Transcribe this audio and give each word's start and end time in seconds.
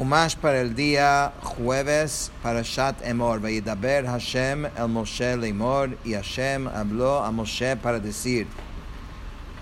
Jumash 0.00 0.34
para 0.36 0.62
el 0.62 0.74
día 0.74 1.30
jueves 1.42 2.30
para 2.42 2.62
Shat 2.62 3.06
Emor. 3.06 3.38
Vayidaber 3.38 4.06
Hashem 4.06 4.64
el 4.64 4.88
Moshe 4.88 5.36
Lemor 5.36 5.98
y 6.06 6.14
Hashem 6.14 6.68
habló 6.68 7.22
a 7.22 7.30
Moshe 7.30 7.76
para 7.76 8.00
decir. 8.00 8.46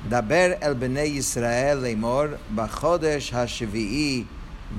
Daber 0.09 0.57
el 0.63 0.77
Bnei 0.77 1.17
Israel 1.17 1.83
Lemor 1.83 2.39
Bachodesh 2.51 3.33
HaShevi'i 3.33 4.29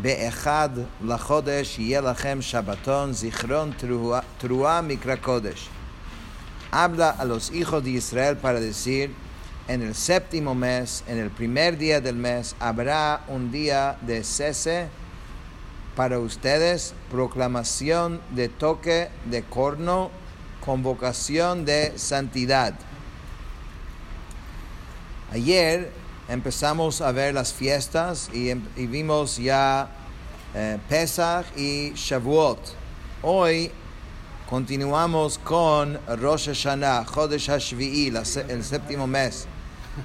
Be'echad 0.02 0.86
Lachodesh 1.04 1.78
Yelachem 1.78 2.40
Shabbaton 2.40 3.14
Zichron 3.14 3.76
Trua 3.76 4.82
Mikra 4.82 5.18
Kodesh. 5.18 5.68
Habla 6.72 7.10
a 7.10 7.26
los 7.26 7.52
hijos 7.52 7.84
de 7.84 7.90
Israel 7.90 8.38
para 8.38 8.62
decir 8.62 9.14
en 9.68 9.82
el 9.82 9.94
séptimo 9.94 10.56
mes, 10.56 11.04
en 11.06 11.18
el 11.18 11.30
primer 11.30 11.78
día 11.78 12.00
del 12.00 12.16
mes, 12.16 12.56
habrá 12.62 13.26
un 13.28 13.52
día 13.52 13.98
de 14.02 14.24
cese 14.24 14.88
para 15.96 16.20
ustedes, 16.20 16.94
proclamación 17.12 18.22
de 18.32 18.50
toque 18.50 19.10
de 19.26 19.44
corno, 19.44 20.12
convocación 20.66 21.66
de 21.66 21.94
santidad. 21.98 22.74
Ayer 25.32 25.92
empezamos 26.28 27.02
a 27.02 27.12
ver 27.12 27.34
las 27.34 27.54
fiestas 27.54 28.30
y, 28.34 28.50
em, 28.50 28.62
vimos 28.76 29.38
ya 29.38 29.90
eh, 30.56 30.80
Pesach 30.90 31.46
y 31.56 31.92
Shavuot. 31.94 32.60
Hoy 33.22 33.72
continuamos 34.50 35.38
con 35.38 36.00
Rosh 36.08 36.48
Hashanah, 36.48 37.06
Chodesh 37.06 37.50
Hashvi'i, 37.50 38.08
el 38.48 38.64
séptimo 38.64 39.06
mes. 39.06 39.48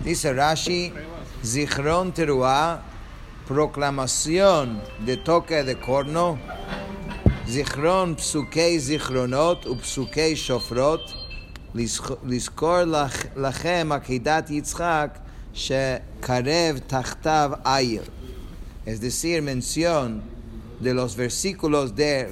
Dice 0.03 0.33
Rashi, 0.33 0.93
Zichron 1.43 2.13
Teruah, 2.13 2.83
proclamación 3.48 4.82
de 5.06 5.18
toque 5.18 5.64
de 5.64 5.76
corno, 5.76 6.38
Zichron 7.48 8.16
psukei 8.16 8.80
zichronot 8.80 9.66
upsukei 9.66 10.36
shofrot, 10.36 11.02
לזכור 12.26 12.78
לכם 13.36 13.90
עקידת 13.92 14.50
יצחק 14.50 15.18
שקרב 15.54 16.78
תחתיו 16.88 17.52
עיר. 17.66 18.04
Es 18.86 19.02
decir, 19.02 19.42
mención 19.42 20.22
de 20.80 20.94
los 20.94 21.16
versículos 21.16 21.96
de 21.96 22.28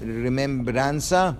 remembranza 0.00 1.36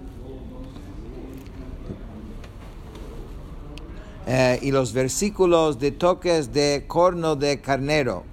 eh, 4.26 4.58
y 4.60 4.70
los 4.72 4.92
versículos 4.92 5.78
de 5.78 5.92
toques 5.92 6.52
de 6.52 6.84
corno 6.86 7.34
de 7.36 7.60
carnero. 7.60 8.24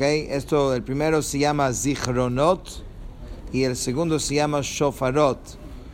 Esto, 0.00 0.74
el 0.74 0.82
primero 0.82 1.20
se 1.20 1.38
llama 1.38 1.74
Zichronot 1.74 2.82
y 3.52 3.64
el 3.64 3.76
segundo 3.76 4.18
se 4.18 4.36
llama 4.36 4.60
Shofarot. 4.62 5.38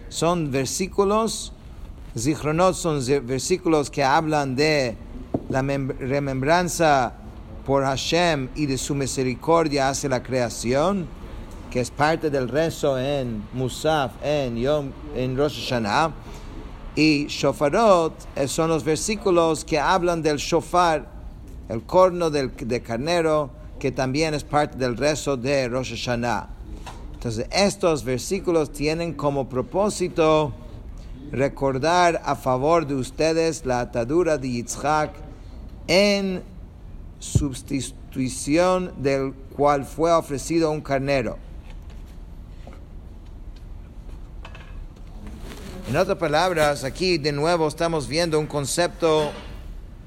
Son 0.09 0.53
versículos, 0.53 1.53
Zichronot 2.17 2.75
son 2.75 3.05
versículos 3.27 3.91
que 3.91 4.05
hablan 4.05 4.55
de 4.55 4.97
la 5.49 5.63
remembranza 5.63 7.15
por 7.67 7.83
Hashem 7.83 8.49
y 8.55 8.67
de 8.67 8.79
su 8.79 8.95
misericordia 8.95 9.89
hacia 9.89 10.09
la 10.09 10.23
creación, 10.23 11.09
que 11.73 11.81
es 11.81 11.91
parte 11.91 12.31
del 12.31 12.49
rezo 12.49 12.97
en 13.01 13.43
Musaf, 13.55 14.13
en 14.23 14.57
Yom, 14.57 14.93
en 15.17 15.37
Rosh 15.37 15.69
Hashanah 15.69 16.13
y 16.95 17.27
shofarot 17.27 18.15
eh, 18.37 18.47
son 18.47 18.71
los 18.71 18.83
versículos 18.85 19.65
que 19.65 19.79
hablan 19.79 20.23
del 20.23 20.39
shofar, 20.39 21.07
el 21.69 21.83
corno 21.83 22.31
del, 22.31 22.57
de 22.57 22.81
carnero, 22.81 23.51
que 23.79 23.93
también 23.93 24.35
es 24.35 24.45
parte 24.45 24.77
del 24.79 24.97
rezo 24.97 25.37
de 25.37 25.69
Rosh 25.69 25.91
Hashanah. 25.91 26.49
Entonces, 27.15 27.47
estos 27.51 28.05
versículos 28.05 28.73
tienen 28.73 29.13
como 29.15 29.49
propósito 29.49 30.53
recordar 31.33 32.23
a 32.25 32.37
favor 32.37 32.87
de 32.87 32.95
ustedes 32.95 33.67
la 33.67 33.81
atadura 33.81 34.39
de 34.39 34.51
Yitzhak 34.51 35.13
en 35.89 36.43
sustitución 37.19 38.93
del 38.99 39.33
cual 39.57 39.85
fue 39.85 40.13
ofrecido 40.13 40.71
un 40.71 40.81
carnero. 40.81 41.39
En 45.89 45.97
otras 45.97 46.19
palabras, 46.19 46.83
aquí 46.85 47.17
de 47.17 47.33
nuevo 47.33 47.69
estamos 47.69 48.09
viendo 48.09 48.41
un 48.41 48.47
concepto 48.47 49.31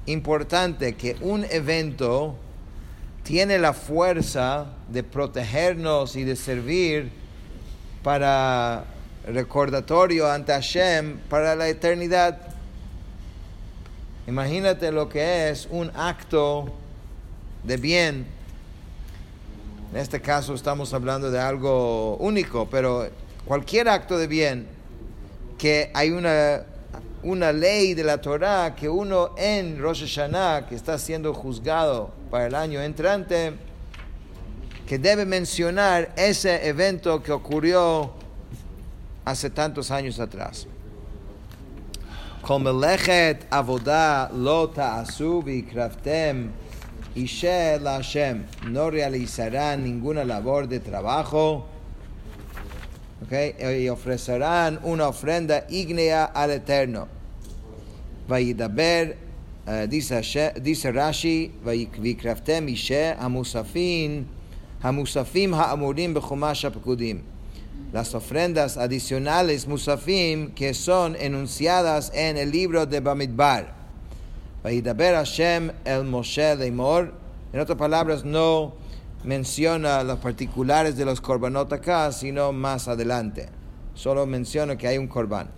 importante, 0.06 0.94
que 0.94 1.16
un 1.22 1.44
evento 1.50 2.34
tiene 3.30 3.60
la 3.60 3.72
fuerza 3.74 4.66
de 4.88 5.04
protegernos 5.04 6.16
y 6.16 6.24
de 6.24 6.34
servir 6.34 7.12
para 8.02 8.86
recordatorio 9.24 10.28
ante 10.28 10.50
Hashem 10.50 11.16
para 11.28 11.54
la 11.54 11.68
eternidad. 11.68 12.40
Imagínate 14.26 14.90
lo 14.90 15.08
que 15.08 15.48
es 15.48 15.68
un 15.70 15.92
acto 15.94 16.72
de 17.62 17.76
bien. 17.76 18.26
En 19.92 20.00
este 20.00 20.20
caso 20.20 20.52
estamos 20.52 20.92
hablando 20.92 21.30
de 21.30 21.38
algo 21.38 22.16
único, 22.16 22.68
pero 22.68 23.08
cualquier 23.44 23.90
acto 23.90 24.18
de 24.18 24.26
bien 24.26 24.66
que 25.56 25.92
hay 25.94 26.10
una, 26.10 26.62
una 27.22 27.52
ley 27.52 27.94
de 27.94 28.04
la 28.04 28.20
Torah 28.20 28.74
que 28.74 28.88
uno 28.88 29.34
en 29.36 29.78
Rosh 29.78 30.02
Hashanah, 30.02 30.66
que 30.66 30.74
está 30.74 30.98
siendo 30.98 31.34
juzgado 31.34 32.10
para 32.30 32.46
el 32.46 32.54
año 32.54 32.80
entrante, 32.80 33.54
que 34.86 34.98
debe 34.98 35.24
mencionar 35.24 36.12
ese 36.16 36.66
evento 36.66 37.22
que 37.22 37.32
ocurrió 37.32 38.12
hace 39.24 39.50
tantos 39.50 39.90
años 39.90 40.18
atrás. 40.18 40.66
Avodah 42.42 44.30
lo 44.34 44.70
ta'asu 44.70 45.44
kraftem 45.70 46.50
ishe. 47.14 47.78
No 48.66 48.90
realizarán 48.90 49.84
ninguna 49.84 50.24
labor 50.24 50.66
de 50.66 50.80
trabajo 50.80 51.66
y 53.30 53.88
ofrecerán 53.88 54.80
una 54.82 55.08
ofrenda 55.08 55.66
ígnea 55.68 56.24
al 56.24 56.50
Eterno. 56.50 57.08
Vayidaber, 58.26 59.16
uh, 59.66 59.86
dice, 59.86 60.52
dice 60.60 60.92
Rashi, 60.92 61.52
Vikraftem 61.98 62.68
Ishe, 62.68 63.16
Hamusafim, 63.18 64.24
Hamusafim 64.82 65.52
Ha'amurim 65.52 66.14
Bechumash 66.14 66.64
HaPekudim. 66.64 67.22
Las 67.92 68.14
ofrendas 68.14 68.76
adicionales 68.76 69.66
Musafim 69.66 70.52
que 70.54 70.74
son 70.74 71.16
enunciadas 71.16 72.12
en 72.14 72.36
el 72.36 72.50
libro 72.50 72.86
de 72.86 73.00
Bamidbar. 73.00 73.74
Vayidaber 74.62 75.14
Hashem 75.16 75.72
el 75.84 76.04
Moshe 76.04 76.54
Leimor. 76.56 77.12
En 77.52 77.60
otras 77.60 77.76
palabras, 77.76 78.24
no 78.24 78.74
menciona 79.24 80.02
los 80.02 80.18
particulares 80.18 80.96
de 80.96 81.04
los 81.04 81.20
korbanot 81.20 81.72
acá, 81.72 82.10
sino 82.12 82.52
más 82.52 82.88
adelante. 82.88 83.48
Solo 83.94 84.26
menciona 84.26 84.76
que 84.76 84.88
hay 84.88 84.98
un 84.98 85.08
korban. 85.08 85.50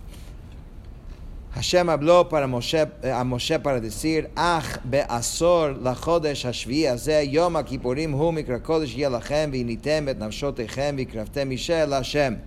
Hashem 1.53 1.87
habló 1.87 2.29
para 2.29 2.47
Moshe, 2.47 2.87
eh, 3.03 3.11
a 3.11 3.23
Moshe 3.23 3.59
para 3.59 3.79
decir, 3.79 4.31
Ach 4.35 4.79
be'asor 4.83 5.77
la 5.77 5.93
chodesh 5.93 6.45
hashvi 6.45 6.87
azeh 6.87 7.29
yom 7.29 7.55
akipurim 7.55 8.11
hu 8.13 8.31
mikra 8.31 8.59
kodesh 8.59 8.95
yelachem 8.95 9.51
v'initem 9.51 10.09
et 10.09 10.17
nafshotechem 10.17 10.97
v'kraftem 10.97 11.53
ishe 11.53 11.87
Hashem. 11.87 12.41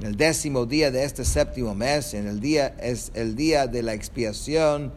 En 0.00 0.06
el 0.06 0.16
décimo 0.16 0.64
día 0.64 0.90
de 0.90 1.04
este 1.04 1.24
séptimo 1.24 1.74
mes, 1.74 2.14
en 2.14 2.26
el 2.26 2.40
día 2.40 2.74
es 2.80 3.12
el 3.14 3.36
día 3.36 3.66
de 3.66 3.82
la 3.82 3.92
expiación, 3.92 4.92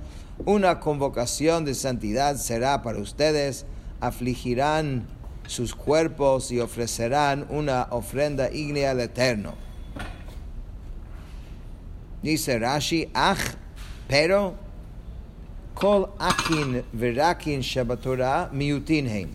una 0.45 0.79
convocación 0.79 1.65
de 1.65 1.75
santidad 1.75 2.37
será 2.37 2.81
para 2.81 2.99
ustedes 2.99 3.65
afligirán 3.99 5.07
sus 5.47 5.73
cuerpos 5.73 6.51
y 6.51 6.59
ofrecerán 6.59 7.47
una 7.49 7.87
ofrenda 7.91 8.51
ígnea 8.51 8.91
al 8.91 8.99
Eterno. 8.99 9.55
Dice 12.21 12.59
Rashi, 12.59 13.09
ach, 13.13 13.39
pero, 14.07 14.55
kol 15.73 16.09
akin 16.19 16.83
verakin 16.91 17.61
shabatorah 17.61 18.51
miutinheim. 18.51 19.29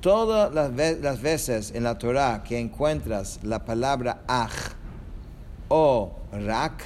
Todas 0.00 0.52
las, 0.52 1.22
veces 1.22 1.72
en 1.74 1.84
la 1.84 1.98
Torah 1.98 2.42
que 2.44 2.58
encuentras 2.58 3.40
la 3.42 3.64
palabra 3.64 4.20
ach 4.28 4.74
o 5.68 6.12
rak, 6.30 6.84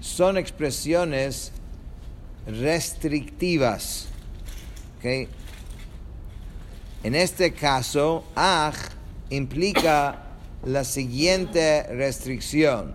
son 0.00 0.38
expresiones 0.38 1.50
restrictivas 2.46 4.06
en 5.02 5.28
este 7.14 7.52
caso, 7.52 8.24
aj 8.34 8.74
implica 9.30 10.18
la 10.64 10.84
siguiente 10.84 11.84
restricción. 11.84 12.94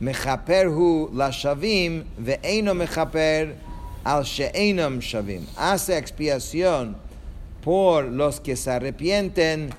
Mechaper 0.00 0.68
hu 0.68 1.10
la 1.12 1.30
shavim 1.30 2.04
ve'eno 2.18 2.74
mechaper 2.74 3.56
al 4.04 4.24
she'enam 4.24 5.00
shavim. 5.00 5.46
Hace 5.56 5.98
expiación 5.98 6.96
por 7.62 8.04
los 8.04 8.40
que 8.40 8.56
se 8.56 8.70
arrepienten, 8.70 9.70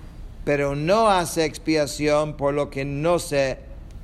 pero 0.45 0.75
no 0.75 1.09
hace 1.09 1.45
expiación 1.45 2.37
por 2.37 2.53
lo 2.53 2.69
que 2.69 2.85
no 2.85 3.19
se 3.19 3.57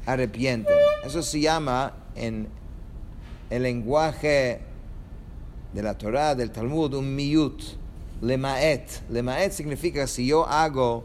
arrepienten. 0.06 0.76
Eso 1.06 1.22
se 1.22 1.40
llama 1.40 1.94
en 2.16 2.48
el 3.50 3.64
lenguaje 3.64 4.60
de 5.74 5.82
la 5.82 5.94
Torah, 5.94 6.36
del 6.36 6.52
Talmud, 6.52 6.94
un 6.94 7.16
miyut, 7.16 7.62
lemaet. 8.22 9.02
Lemaet 9.10 9.52
significa 9.52 10.08
si 10.08 10.28
yo 10.28 10.46
hago 10.46 11.04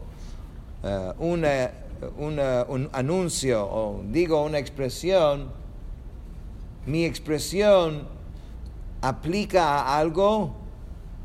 una, 1.19 1.71
un 2.17 2.89
anuncio 2.91 3.65
o 3.65 4.03
digo 4.11 4.43
una 4.43 4.59
expresión, 4.59 5.49
mi 6.85 7.05
expresión 7.05 8.07
aplica 9.01 9.79
a 9.79 9.97
algo 9.97 10.55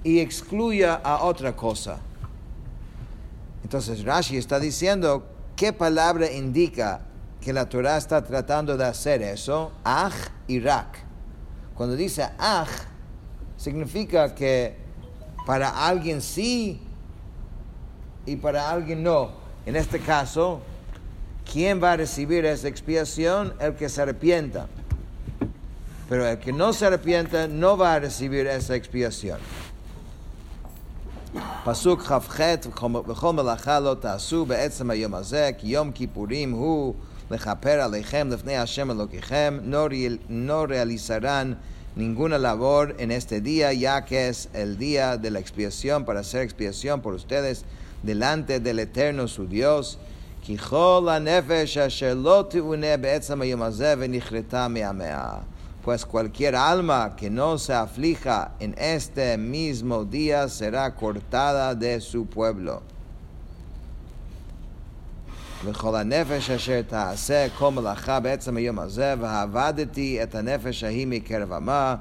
y 0.02 0.20
excluye 0.20 0.86
a 0.86 1.20
otra 1.22 1.54
cosa. 1.54 1.98
Entonces 3.62 4.04
Rashi 4.04 4.36
está 4.36 4.58
diciendo 4.58 5.24
qué 5.56 5.72
palabra 5.72 6.30
indica 6.30 7.02
que 7.40 7.52
la 7.52 7.68
Torah 7.68 7.96
está 7.96 8.22
tratando 8.22 8.76
de 8.76 8.84
hacer 8.84 9.22
eso, 9.22 9.72
aj 9.84 10.12
y 10.46 10.60
rak. 10.60 10.98
Cuando 11.74 11.96
dice 11.96 12.28
aj, 12.38 12.68
significa 13.59 14.33
que 14.35 14.75
para 15.45 15.69
alguien 15.87 16.21
sí 16.21 16.79
y 18.25 18.35
para 18.35 18.69
alguien 18.69 19.03
no. 19.03 19.31
En 19.65 19.75
este 19.75 19.99
caso, 19.99 20.61
¿quién 21.51 21.81
va 21.81 21.93
a 21.93 21.97
recibir 21.97 22.45
esa 22.45 22.67
expiación? 22.67 23.53
El 23.59 23.75
que 23.75 23.89
se 23.89 24.01
arrepienta. 24.01 24.67
Pero 26.09 26.27
el 26.27 26.37
que 26.39 26.51
no 26.51 26.73
se 26.73 26.85
arrepienta 26.85 27.47
no 27.47 27.77
va 27.77 27.95
a 27.95 27.99
recibir 27.99 28.47
esa 28.47 28.75
expiación. 28.75 29.39
פסוק 31.63 32.01
כ"ח 32.01 32.39
וכל 33.07 33.33
מלאכה 33.33 33.79
לא 33.79 33.95
תעשו 33.99 34.45
בעצם 34.45 34.89
היום 34.89 35.15
הזה 35.15 35.51
כי 35.57 35.67
יום 35.67 35.91
כיפורים 35.91 36.51
הוא 36.51 36.95
לכפר 37.31 37.81
עליכם 37.81 38.27
לפני 38.31 38.57
השם 38.57 38.91
אלוקיכם 38.91 39.59
no 40.29 40.69
realizarán 40.69 41.53
ninguna 41.96 42.38
labor 42.38 42.94
en 42.98 43.10
este 43.10 43.40
día, 43.40 43.72
ya 43.72 44.04
que 44.04 44.28
es 44.28 44.48
el 44.52 44.78
día 44.78 45.16
de 45.16 45.30
la 45.30 45.40
expiación 45.40 46.04
para 46.04 46.20
hacer 46.20 46.42
expiación 46.42 47.00
por 47.00 47.14
ustedes 47.14 47.64
delante 48.02 48.60
del 48.60 48.78
Eterno 48.78 49.28
su 49.28 49.46
Dios. 49.46 49.98
Pues 55.84 56.04
cualquier 56.06 56.56
alma 56.56 57.16
que 57.16 57.30
no 57.30 57.58
se 57.58 57.72
aflija 57.72 58.52
en 58.60 58.74
este 58.78 59.38
mismo 59.38 60.04
día 60.04 60.48
será 60.48 60.94
cortada 60.94 61.74
de 61.74 62.00
su 62.00 62.26
pueblo. 62.26 62.82
וכל 65.64 65.96
הנפש 65.96 66.50
אשר 66.50 66.82
תעשה 66.82 67.46
כל 67.58 67.70
מלאכה 67.70 68.20
בעצם 68.20 68.56
היום 68.56 68.78
הזה, 68.78 69.14
ועבדתי 69.20 70.22
את 70.22 70.34
הנפש 70.34 70.84
ההיא 70.84 71.06
מקרב 71.06 71.52
עמה, 71.52 71.96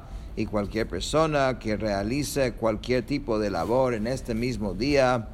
cualquier 2.59 3.01
tipo 3.05 3.39
de 3.39 3.49
labor 3.49 3.93
en 3.93 4.07
este 4.07 4.33
mismo 4.33 4.73
día, 4.73 5.27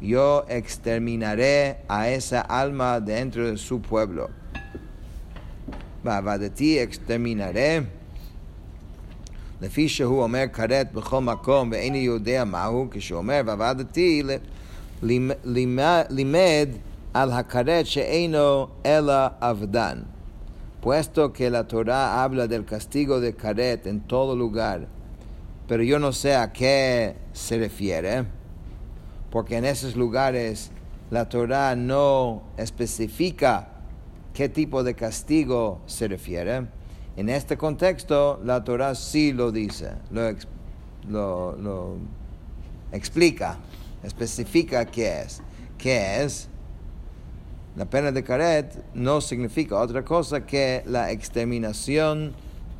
yo 0.00 0.44
exterminaré 0.48 1.76
a 1.88 2.08
esa 2.08 2.40
alma 2.40 3.00
dentro 3.00 3.48
de 3.48 3.56
su 3.56 3.80
pueblo. 3.80 4.28
ועבדתי 6.04 6.82
exterminaré. 6.82 7.80
לפי 9.60 9.88
שהוא 9.88 10.22
אומר 10.22 10.44
כרת 10.52 10.92
בכל 10.92 11.20
מקום 11.20 11.70
ואיני 11.72 11.98
יודע 11.98 12.44
מהו, 12.44 12.88
כשהוא 12.90 13.18
אומר 13.18 13.40
ועבדתי 13.46 14.22
לימד 16.10 16.68
al 17.14 17.32
hakaret 17.32 17.86
she'eno 17.86 18.72
ela 18.82 19.38
avdan. 19.40 20.06
Puesto 20.80 21.32
que 21.32 21.48
la 21.48 21.66
Torah 21.66 22.22
habla 22.22 22.46
del 22.46 22.66
castigo 22.66 23.20
de 23.20 23.34
caret 23.34 23.86
en 23.86 24.00
todo 24.00 24.36
lugar, 24.36 24.88
pero 25.66 25.82
yo 25.82 25.98
no 25.98 26.12
sé 26.12 26.34
a 26.34 26.52
qué 26.52 27.16
se 27.32 27.56
refiere, 27.56 28.26
porque 29.30 29.56
en 29.56 29.64
esos 29.64 29.96
lugares 29.96 30.70
la 31.10 31.28
Torah 31.28 31.74
no 31.74 32.42
especifica 32.58 33.68
qué 34.34 34.50
tipo 34.50 34.82
de 34.82 34.94
castigo 34.94 35.80
se 35.86 36.08
refiere. 36.08 36.66
En 37.16 37.28
este 37.28 37.56
contexto, 37.56 38.40
la 38.44 38.64
Torah 38.64 38.94
sí 38.94 39.32
lo 39.32 39.52
dice, 39.52 39.92
lo, 40.10 41.56
lo 41.56 41.96
explica, 42.92 43.56
especifica 44.02 44.84
qué 44.84 45.22
es. 45.22 45.40
¿Qué 45.78 46.22
es? 46.22 46.48
La 47.76 47.86
pena 47.86 48.12
de 48.12 48.22
Caret 48.22 48.84
no 48.94 49.20
significa 49.20 49.80
otra 49.80 50.04
cosa 50.04 50.46
que 50.46 50.82
la 50.86 51.10
exterminación 51.10 52.32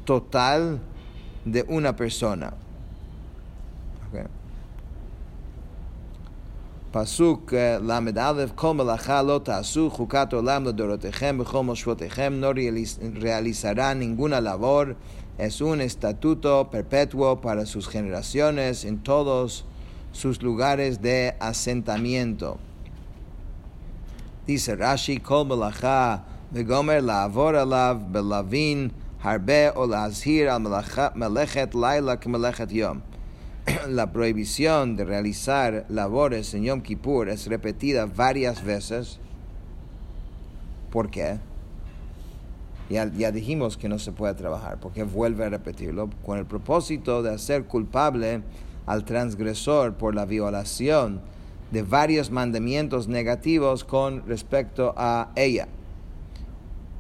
total 0.05 0.79
de 1.45 1.65
una 1.69 1.97
persona. 1.97 2.55
Okay. 4.09 4.25
Pasuk 6.93 7.53
eh, 7.53 7.81
Lamed 7.83 8.17
Aleph, 8.17 8.53
Kol 8.53 8.77
melacha 8.77 9.21
lo 9.21 9.43
ta'asu, 9.43 9.91
jukat 9.91 10.33
olam 10.33 10.65
ledorotechem, 10.65 11.39
bechol 11.39 11.65
moshvotechem, 11.65 12.39
no 12.39 12.53
realizará 12.53 13.97
ninguna 13.97 14.41
labor, 14.41 14.95
es 15.37 15.61
un 15.61 15.81
estatuto 15.81 16.71
perpetuo 16.71 17.41
para 17.41 17.67
sus 17.67 17.89
generaciones 17.89 18.85
en 18.85 19.03
todos 19.03 19.65
sus 20.13 20.41
lugares 20.41 21.03
de 21.03 21.35
asentamiento. 21.41 22.59
Dice 24.47 24.77
Rashi, 24.77 25.23
Kol 25.23 25.47
melacha 25.47 26.23
vegomer 26.53 27.01
la'avor 27.01 27.55
alav 27.55 28.13
belavin 28.13 28.91
harbe 29.23 29.73
o 29.75 29.87
la'azhir 29.87 30.49
al 30.49 30.61
melechet 30.61 31.75
laila 31.75 32.19
kemelechet 32.19 32.71
yom. 32.71 33.01
La 33.89 34.13
prohibición 34.13 34.97
de 34.97 35.07
realizar 35.07 35.87
labores 35.89 36.53
en 36.53 36.65
Yom 36.65 36.83
Kippur 36.83 37.31
es 37.31 37.47
repetida 37.47 38.05
varias 38.05 38.63
veces. 38.63 39.19
¿Por 40.91 41.11
qué? 41.11 41.39
Ya, 42.91 43.11
ya, 43.17 43.33
dijimos 43.33 43.79
que 43.79 43.89
no 43.89 43.99
se 43.99 44.13
puede 44.13 44.35
trabajar, 44.35 44.79
porque 44.79 45.05
vuelve 45.05 45.47
a 45.47 45.49
repetirlo, 45.49 46.11
con 46.27 46.39
el 46.39 46.45
propósito 46.45 47.23
de 47.23 47.33
hacer 47.33 47.65
culpable 47.65 48.43
al 48.85 49.07
transgresor 49.07 49.95
por 49.95 50.15
la 50.15 50.27
violación 50.27 51.23
de 51.75 51.83
varios 51.83 52.31
mandamientos 52.31 53.09
negativos 53.09 53.83
con 53.83 54.25
respecto 54.29 54.95
a 54.97 55.33
ella. 55.35 55.67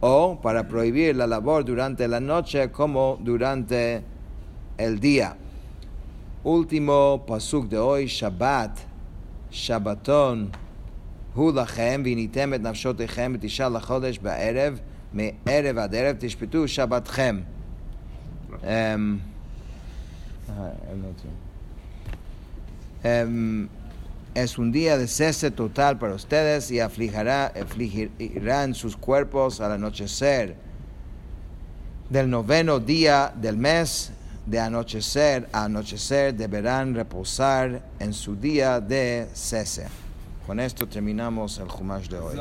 O 0.00 0.40
para 0.42 0.66
prohibir 0.66 1.14
la 1.14 1.28
labor 1.28 1.64
durante 1.64 2.08
la 2.08 2.18
noche 2.18 2.72
como 2.72 3.16
durante 3.22 4.02
el 4.76 4.98
día. 4.98 5.36
Último 6.42 7.24
pasuk 7.24 7.68
de 7.68 7.78
hoy, 7.78 8.06
Shabbat, 8.06 8.78
Shabbaton, 9.52 10.50
hu 11.36 11.52
lachem 11.52 12.02
vinitem 12.02 12.54
et 12.54 12.60
nafshotechem 12.60 13.36
et 13.36 13.44
isha 13.44 13.70
ba'erev, 13.70 14.80
me'erev 15.12 15.78
ad 15.78 15.92
erev 15.94 16.18
tishpetu 16.18 16.66
shabbatchem. 16.66 17.44
Um, 18.62 19.22
um, 23.04 23.70
es 24.34 24.58
un 24.58 24.72
día 24.72 24.98
de 24.98 25.06
cese 25.06 25.50
total 25.50 25.98
para 25.98 26.14
ustedes 26.14 26.70
y 26.70 26.80
afligirá, 26.80 27.46
afligirán 27.46 28.74
sus 28.74 28.96
cuerpos 28.96 29.60
al 29.60 29.72
anochecer 29.72 30.56
del 32.10 32.28
noveno 32.28 32.80
día 32.80 33.32
del 33.34 33.56
mes 33.56 34.10
de 34.46 34.60
anochecer 34.60 35.48
a 35.52 35.64
anochecer 35.64 36.34
deberán 36.34 36.94
reposar 36.94 37.82
en 37.98 38.12
su 38.12 38.36
día 38.36 38.80
de 38.80 39.28
cese. 39.32 39.86
Con 40.46 40.60
esto 40.60 40.86
terminamos 40.86 41.58
el 41.58 41.68
Jumash 41.68 42.08
de 42.08 42.18
hoy. 42.18 42.32